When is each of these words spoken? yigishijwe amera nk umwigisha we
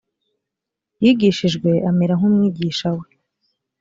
yigishijwe 1.03 1.69
amera 1.89 2.13
nk 2.19 2.23
umwigisha 2.29 2.87
we 2.97 3.05